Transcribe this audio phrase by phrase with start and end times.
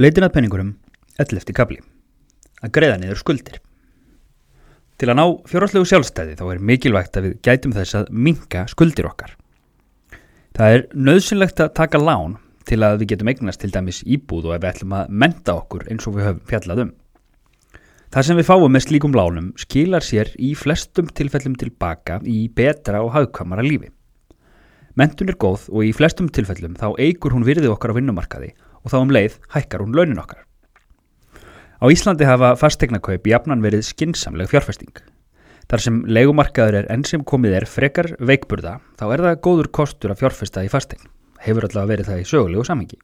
[0.00, 0.68] Leitin að penningurum,
[1.20, 1.50] 11.
[1.52, 1.76] kapli.
[2.64, 3.58] Að greiða niður skuldir.
[4.96, 9.10] Til að ná fjórháslegu sjálfstæði þá er mikilvægt að við gætum þess að minka skuldir
[9.10, 9.34] okkar.
[10.56, 14.56] Það er nöðsynlegt að taka lán til að við getum eignast til dæmis íbúð og
[14.56, 16.96] ef við ætlum að menta okkur eins og við höfum fjallað um.
[18.16, 23.04] Það sem við fáum með slíkum lánum skilar sér í flestum tilfellum tilbaka í betra
[23.04, 23.92] og hagkamara lífi.
[24.96, 28.92] Mentun er góð og í flestum tilfellum þá eigur hún virði okkar á vinnumarkaði og
[28.92, 30.44] þá um leið hækkar hún launin okkar.
[31.82, 34.92] Á Íslandi hafa fastegnakaup jafnan verið skinsamleg fjárfesting.
[35.70, 40.14] Þar sem legumarkaður er enn sem komið er frekar veikburða þá er það góður kostur
[40.14, 41.08] að fjárfesta í fastegn.
[41.42, 42.98] Hefur allavega verið það í sögulegu samhengi.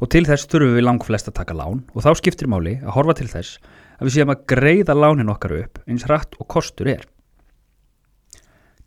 [0.00, 2.94] Og til þess þurfum við lang flest að taka lán og þá skiptir máli að
[2.96, 3.58] horfa til þess
[4.00, 7.04] að við séum að greiða lánin okkar upp eins rætt og kostur er.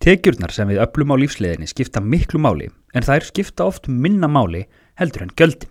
[0.03, 4.65] Tekjurnar sem við öflum á lífsleðinni skipta miklu máli en þær skipta oft minna máli
[4.99, 5.69] heldur en göldin.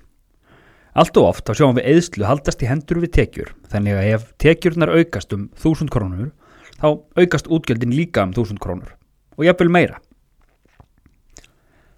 [0.92, 4.24] Allt og oft þá sjáum við eðslu haldast í hendur við tekjur þannig að ef
[4.42, 6.32] tekjurnar aukast um 1000 krónur
[6.76, 8.92] þá aukast útgjöldin líka um 1000 krónur
[9.38, 10.02] og jafnvel meira.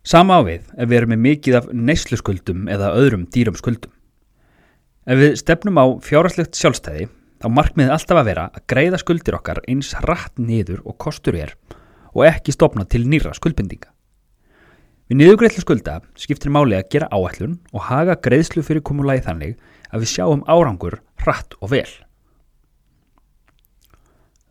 [0.04, 3.90] Sama á við ef við erum með mikið af neysluskuldum eða öðrum dýrum skuldum.
[5.10, 7.08] Ef við stefnum á fjárhastlegt sjálfstæði
[7.42, 11.56] þá markmiðið alltaf að vera að greiða skuldir okkar eins rætt niður og kostur er
[12.14, 13.93] og ekki stopna til nýra skuldbindinga.
[15.04, 19.58] Við niðugreitlu skulda skiptir máli að gera áætlun og haga greiðslu fyrir komulagi þannig
[19.90, 21.90] að við sjáum árangur rætt og vel.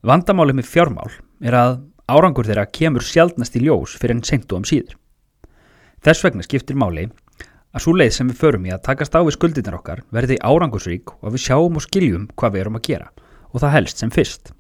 [0.06, 1.10] Vandamálið með fjármál
[1.42, 1.74] er að
[2.06, 4.94] árangur þeirra kemur sjálfnast í ljós fyrir enn sentu um síður.
[6.06, 7.08] Þess vegna skiptir máli
[7.74, 11.16] að svo leið sem við förum í að takast á við skuldinar okkar verði árangursrík
[11.16, 13.10] og að við sjáum og skiljum hvað við erum að gera
[13.50, 14.54] og það helst sem fyrst.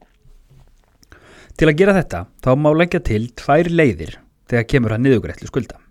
[1.54, 4.18] Til að gera þetta þá má leggja til tvær leiðir
[4.50, 5.83] þegar kemur að niðugrætlu skulda.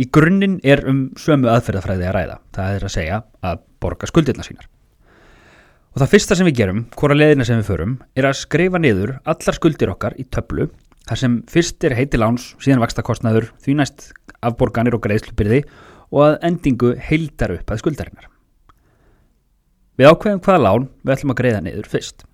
[0.00, 4.46] Í grunninn er um sömu aðferðafræði að ræða, það er að segja að borga skuldirna
[4.46, 4.68] sínar.
[5.92, 9.18] Og það fyrsta sem við gerum, hvora leiðina sem við förum, er að skrifa niður
[9.28, 10.70] allar skuldir okkar í töflu,
[11.04, 14.08] þar sem fyrst er heiti láns, síðan vakstakostnaður, því næst
[14.40, 15.62] afborganir og greiðslubyrði
[16.12, 18.28] og að endingu heildar upp að skuldarinnar.
[20.00, 22.24] Við ákveðum hvaða lán við ætlum að greiða niður fyrst.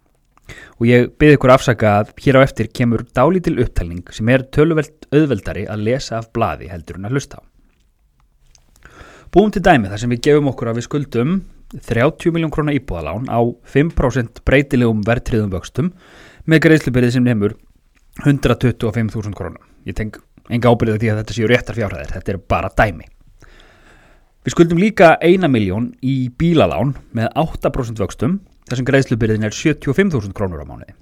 [0.79, 5.09] Og ég byrði ykkur afsaka að hér á eftir kemur dálítil upptalning sem er töluvelt
[5.11, 7.58] auðveldari að lesa af blaði heldur en að hlusta á.
[9.29, 11.33] Búum til dæmi þar sem við gefum okkur að við skuldum
[11.85, 15.91] 30 miljón krónar íbúðalán á 5% breytilegum verðtriðum vöxtum
[16.49, 17.59] með greiðslubyrði sem nefnur
[18.25, 19.61] 125.000 krónar.
[19.85, 20.17] Ég teng
[20.49, 23.05] enga ábyrðið því að þetta séu réttar fjárhæðir, þetta er bara dæmi.
[24.49, 30.33] Við skuldum líka 1 miljón í bílalán með 8% vöxtum þar sem greiðslubyrðin er 75.000
[30.33, 30.97] krónur á mánuði.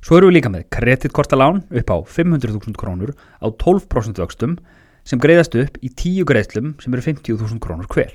[0.00, 4.56] Svo erum við líka með kreditkortalán upp á 500.000 krónur á 12% vöxtum
[5.06, 8.14] sem greiðast upp í 10 greiðslum sem eru 50.000 krónur hver.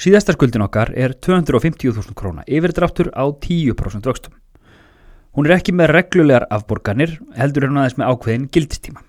[0.00, 4.32] Síðasta skuldin okkar er 250.000 króna yfirdráttur á 10% vöxtum.
[5.36, 9.02] Hún er ekki með reglulegar afborganir heldur er hún aðeins með ákveðin gildistíma.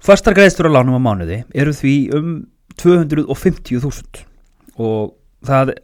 [0.00, 2.32] Fastar greiðstur á lánum á mánuði eru því um
[2.80, 4.24] 250.000
[4.80, 5.14] og
[5.46, 5.76] það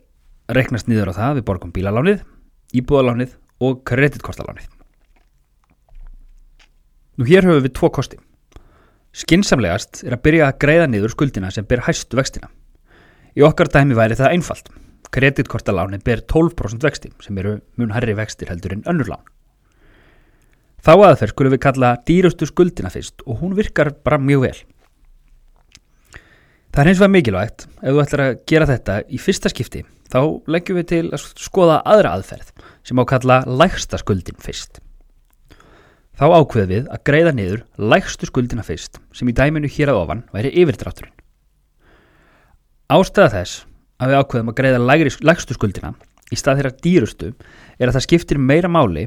[0.53, 2.25] reknast niður á það við borgum bílalánið,
[2.77, 4.67] íbúðalánið og kreditkortalánið.
[7.21, 8.19] Nú hér höfum við tvo kosti.
[9.13, 12.49] Skinsamlegast er að byrja að greiða niður skuldina sem ber hæstu vextina.
[13.37, 14.71] Í okkar dæmi væri það einfalt.
[15.13, 19.25] Kreditkortalánið ber 12% vexti sem eru mun herri vextir heldur en önnur lán.
[20.83, 24.57] Þá aðferð skulum við kalla dýrustu skuldina fyrst og hún virkar bara mjög vel.
[26.73, 29.85] Það er eins og að mikilvægt ef þú ætlar að gera þetta í fyrsta skipti
[30.09, 30.21] þá
[30.57, 34.81] leggjum við til að skoða aðra aðferð sem á kalla lægsta skuldin fyrst.
[36.13, 40.25] Þá ákveðum við að greiða niður lægstu skuldina fyrst sem í dæminu hér að ofan
[40.35, 41.15] væri yfirdrátturinn.
[42.93, 43.63] Ástæða þess
[44.03, 45.95] að við ákveðum að greiða lægri, lægstu skuldina
[46.33, 49.07] í stað þeirra dýrustu er að það skiptir meira máli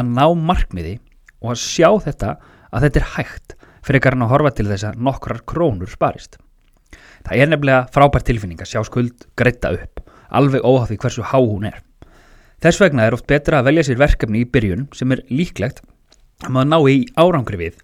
[0.00, 0.96] að ná markmiði
[1.40, 2.34] og að sjá þetta
[2.70, 3.56] að þetta er hægt
[3.86, 6.36] fyrir að horfa til þess að nokkrar krónur sparist.
[7.26, 11.38] Það er nefnilega frábært tilfinning að sjá skuld greita upp, alveg óháð því hversu há
[11.38, 11.78] hún er.
[12.60, 15.82] Þess vegna er oft betra að velja sér verkefni í byrjun sem er líklegt
[16.44, 17.78] að maður ná í árangri við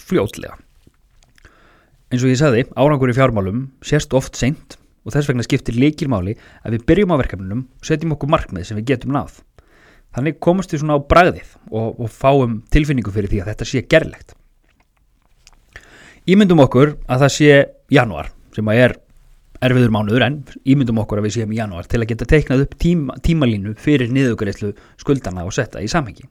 [0.00, 0.58] fljótlega.
[2.10, 4.74] Eins og ég sagði, árangur í fjármálum sérst oft seint
[5.06, 6.34] og þess vegna skiptir líkilmáli
[6.64, 9.38] að við byrjum á verkefnunum og setjum okkur markmið sem við getum náð.
[10.10, 13.84] Þannig komast við svona á bragðið og, og fáum tilfinningu fyrir því að þetta sé
[13.86, 14.34] gerlegt.
[16.26, 17.54] Ímyndum okkur að það sé
[17.94, 18.96] januar sem að er
[19.62, 22.76] erfiður mánuður en ímyndum okkur að við séum í januar til að geta teiknað upp
[22.80, 26.26] tíma, tímalínu fyrir niðugreðslu skuldana og setja í samhengi.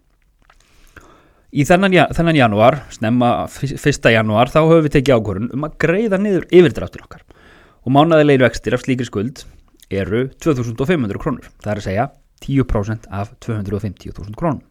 [1.49, 6.19] Í þennan, þennan januar, snemma fyrsta januar, þá höfum við tekið ákvörðun um að greiða
[6.21, 7.23] niður yfirdráttur okkar
[7.79, 9.41] og mánaðilegir vextir af slíkri skuld
[9.89, 12.05] eru 2500 krónur, það er að segja
[12.45, 14.61] 10% af 250.000 krónum.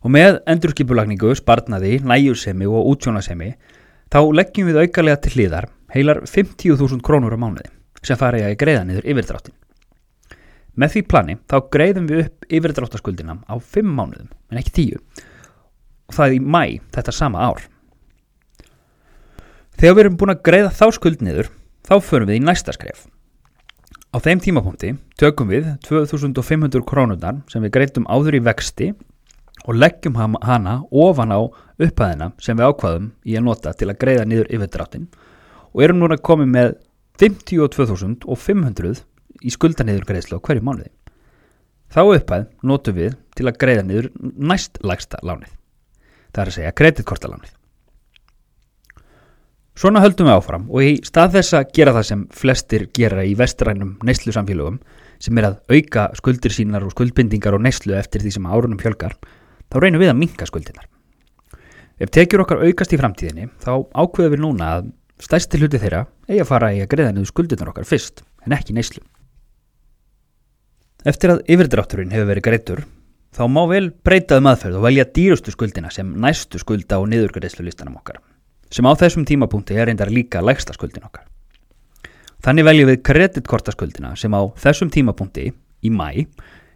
[0.00, 3.52] Og með endurskipulagningu, sparnaði, næjursemi og útsjónasemi
[4.08, 7.68] þá leggjum við aukalega til hliðar heilar 50.000 krónur á mánuði
[8.00, 9.56] sem fara ég að greiða niður yfirdráttin.
[10.78, 15.26] Með því plani þá greiðum við upp yfirdráttaskuldina á 5 mánuðum en ekki 10
[16.08, 16.62] og það er í mæ
[16.94, 17.64] þetta sama ár.
[19.78, 21.50] Þegar við erum búin að greiða þá skuld niður
[21.86, 23.06] þá förum við í næsta skref.
[24.08, 28.92] Á þeim tímapunkti tökum við 2500 krónurnar sem við greitum áður í vexti
[29.66, 34.24] og leggjum hana ofan á upphæðina sem við ákvaðum í að nota til að greiða
[34.30, 35.08] niður yfirdráttin
[35.74, 36.74] og erum núna komið með
[37.20, 39.02] 52.500
[39.42, 40.90] í skuldaniður greiðslu á hverju mánuði.
[41.88, 45.54] Þá upphæð notum við til að greiða niður næst lægsta lánið.
[46.34, 47.54] Það er að segja kreditkortalánið.
[49.78, 53.36] Svona höldum við áfram og í stað þess að gera það sem flestir gera í
[53.38, 54.80] vestrænum neyslu samfélögum
[55.22, 59.14] sem er að auka skuldir sínar og skuldbindingar og neyslu eftir því sem árunum fjölgar,
[59.70, 60.88] þá reynum við að minka skuldinar.
[61.98, 64.90] Ef tekjur okkar aukast í framtíðinni þá ákveðum við núna að
[65.22, 68.74] stærsti hluti þeirra eigi að fara í að greiða niður skuldinar okkar fyrst en ekki
[68.74, 69.06] neyslu.
[71.06, 72.80] Eftir að yfirdrátturinn hefur verið greittur
[73.30, 78.00] þá má vel breytað maðferð og velja dýrustu skuldina sem næstu skulda og niðurgreðslu listanum
[78.00, 78.16] okkar
[78.74, 81.22] sem á þessum tímapunkti er reyndar líka lægsta skuldin okkar.
[82.42, 85.52] Þannig veljum við kreditkortaskuldina sem á þessum tímapunkti
[85.86, 86.26] í mæ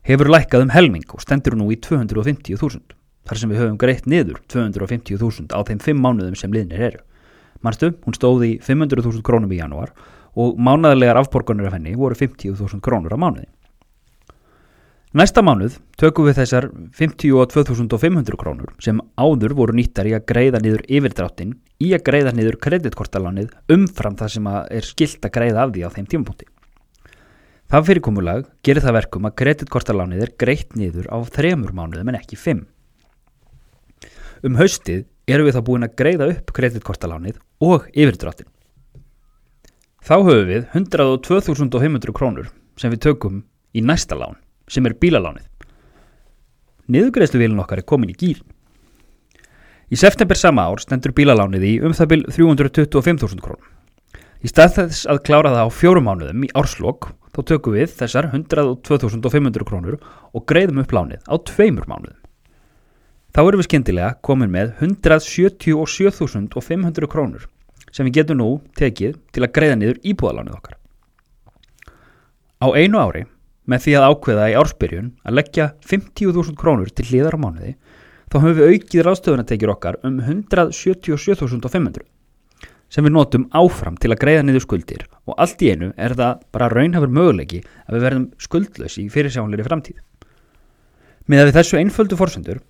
[0.07, 2.95] hefur lækkað um helming og stendur nú í 250.000
[3.27, 7.03] þar sem við höfum greitt niður 250.000 á þeim 5 mánuðum sem liðnir eru.
[7.59, 9.91] Marstu, hún stóði í 500.000 krónum í janúar
[10.39, 13.51] og mánæðilegar afborgunir af henni voru 50.000 krónur á mánuði.
[15.13, 16.67] Næsta mánuð tökum við þessar
[16.97, 21.51] 52.500 krónur sem áður voru nýttar í að greiða niður yfirdráttin
[21.85, 25.89] í að greiða niður kreditkortalánið umfram það sem er skilt að greiða af því á
[25.93, 26.49] þeim tímapunkti.
[27.69, 32.39] Það fyrirkomulag gerir það verkum að kreditkortalánið er greitt niður á þremur mánuðum en ekki
[32.41, 32.63] fimm.
[34.41, 38.49] Um haustið erum við þá búin að greiða upp kreditkortalánið og yfirdráttin.
[40.01, 42.49] Þá höfum við 102.500 krónur
[42.81, 43.45] sem við tökum
[43.77, 44.41] í næsta lán
[44.73, 45.45] sem er bílalánið.
[46.93, 48.39] Niðugreðsluvílun okkar er komin í gýr.
[49.93, 53.69] Í september sama ár stendur bílalánið í um það byl 325.000 krónum.
[54.43, 57.03] Í stað þess að klára það á fjórum mánuðum í árslokk
[57.33, 59.97] þá tökum við þessar 102.500 krónur
[60.33, 62.21] og greiðum upp lánið á tveimur mánuðum.
[63.33, 67.43] Þá erum við skemmtilega komin með 177.500 krónur
[67.93, 70.77] sem við getum nú tekið til að greiða niður íbúðalánið okkar.
[72.63, 73.23] Á einu ári,
[73.69, 77.75] með því að ákveða í ársbyrjun að leggja 50.000 krónur til hlýðar á mánuði,
[78.33, 82.09] þá höfum við aukið ráðstöðunatekjur okkar um 177.500
[82.93, 86.43] sem við notum áfram til að greiða niður skuldir og allt í einu er það
[86.53, 90.03] bara raunhafur möguleiki að við verðum skuldlösi í fyrirsjánleiri framtíð.
[91.31, 92.61] Með að við þessu einföldu fórsendur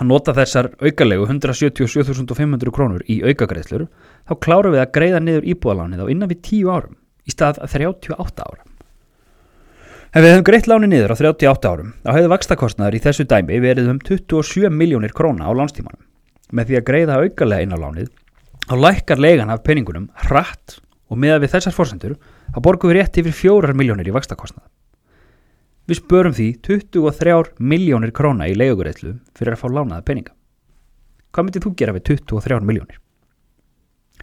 [0.00, 3.86] að nota þessar aukalegu 177.500 krónur í aukagreðslur
[4.26, 8.46] þá klárum við að greiða niður íbúðalánið á innan við 10 árum í stað 38
[8.48, 8.71] ára.
[10.12, 13.60] Ef við hefum greitt láni niður á 38 árum þá hefðu vakstakostnaður í þessu dæmi
[13.64, 16.02] verið um 27 miljónir króna á lánstímanum.
[16.52, 18.10] Með því að greiða aukalega inn á lánið
[18.66, 20.74] þá lækkar legan af peningunum hratt
[21.08, 22.12] og með að við þessar fórsendur
[22.52, 24.68] þá borgum við rétt yfir 4 miljónir í vakstakostnað.
[25.88, 30.36] Við spörum því 23 miljónir króna í leigugureitlu fyrir að fá lánaða peninga.
[31.32, 33.00] Hvað myndir þú gera við 23 miljónir?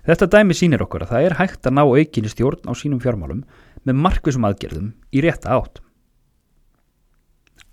[0.08, 3.44] Þetta dæmi sínir okkur að það er hægt að ná aukinni stjórn á sínum fjármálum
[3.84, 5.82] með markvisum aðgerðum í rétta átt.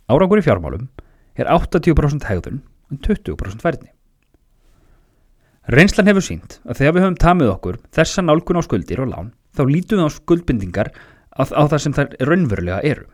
[0.07, 0.89] Árangur í fjármálum
[1.37, 3.91] er 80% hegðun en 20% verðni.
[5.67, 9.33] Reynslan hefur sínt að þegar við höfum tamið okkur þessa nálgun á skuldir og lán
[9.57, 10.93] þá lítum við á skuldbindingar
[11.35, 13.07] á, á það sem þær raunverulega eru.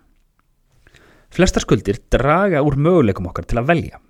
[1.33, 4.03] Flestar skuldir draga úr möguleikum okkar til að velja.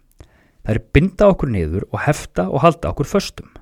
[0.66, 3.52] Það er binda okkur niður og hefta og halda okkur föstum.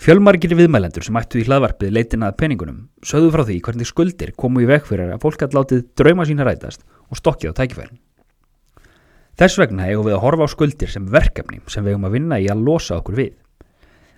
[0.00, 4.68] Fjölmargir viðmælendur sem ættu í hlaðvarpið leitinað peningunum sögðu frá því hvernig skuldir komu í
[4.70, 7.98] veg fyrir að fólk að látið drauma sína rætast og stokkið á tækifærin.
[9.36, 12.38] Þess vegna hefur við að horfa á skuldir sem verkefni sem við hefum að vinna
[12.40, 13.34] í að losa okkur við.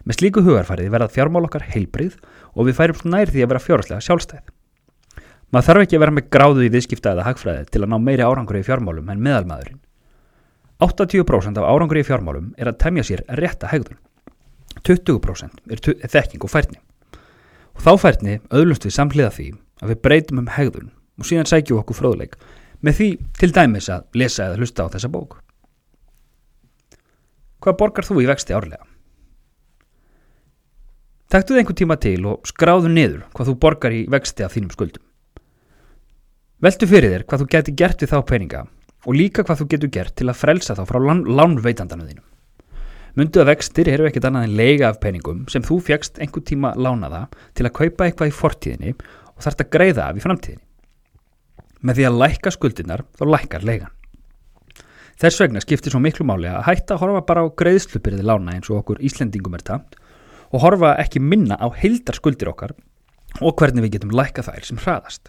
[0.07, 2.15] Með slíku hugarfærið verðað fjármál okkar heilbrið
[2.55, 4.47] og við færum nær því að vera fjárhastlega sjálfstæð.
[5.51, 8.23] Maður þarf ekki að vera með gráðu í viðskipta eða hagfræði til að ná meiri
[8.23, 9.83] árangur í fjármálum en meðalmaðurinn.
[10.79, 13.99] 80% af árangur í fjármálum er að temja sér rétta hegðun.
[14.81, 16.81] 20% er þekking og færni.
[17.77, 19.49] Og þá færni auðlust við samhliða því
[19.83, 22.37] að við breytum um hegðun og síðan sækjum okkur fróðleik
[22.83, 25.39] með því til dæmis að lesa eða hlusta á þessa bók.
[27.63, 28.83] Hvað borgar þú í vexti árlega?
[31.33, 34.75] Þekktu þið einhver tíma til og skráðu niður hvað þú borgar í vexti af þínum
[34.75, 35.05] skuldum.
[36.63, 38.67] Veltu fyrir þér hvað þú geti gert við þá peninga
[39.07, 42.27] og líka hvað þú getur gert til að frelsa þá frá lán, lánveitandanu þínum.
[43.13, 46.71] Mundu að vextir eru ekkert annað en leiga af peningum sem þú fjækst einhver tíma
[46.81, 50.65] lánaða til að kaupa eitthvað í fortíðinni og þarft að greiða af í framtíðinni.
[51.85, 53.93] Með því að lækka skuldinnar þá lækkar leigan.
[55.21, 58.73] Þess vegna skiptir svo miklu máli að hætta að horfa bara á greiðslupyrði lána eins
[58.73, 60.01] og okkur Íslendingum er tamt
[60.49, 62.73] og horfa ekki minna á heildar skuldir okkar
[63.45, 65.29] og hvernig við getum lækka þær sem hraðast.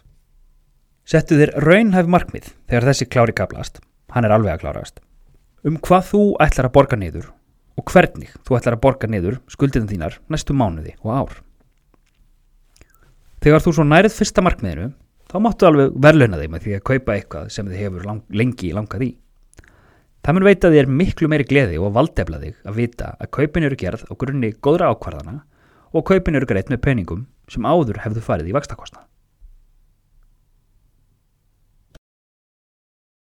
[1.04, 3.84] Settu þér raunhæf markmið þegar þessi klári kaplast,
[4.16, 5.00] hann er alveg að klárast,
[5.68, 7.34] um hvað þú ætlar að borga niður
[7.80, 11.40] og hvernig þú ætlar að borga niður skuldinan þínar næstu mánuði og ár.
[13.44, 14.92] Þegar þú svo nærið fyrsta markmiðinu,
[15.28, 18.72] þá máttu alveg verðlauna þig með því að kaupa eitthvað sem þið hefur lang, lengi
[18.72, 19.10] í.
[20.24, 23.76] Það mun veita þér miklu meiri gleði og valdefla þig að vita að kaupin eru
[23.76, 25.42] gerð á grunni góðra ákvarðana
[25.92, 29.04] og kaupin eru greitt með peningum sem áður hefðu farið í vakstakostnað.